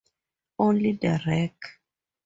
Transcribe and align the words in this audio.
Only 0.57 0.93
the 0.93 1.21
Rec. 1.27 1.53